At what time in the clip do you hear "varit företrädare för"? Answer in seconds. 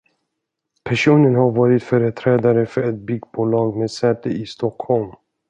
1.51-2.81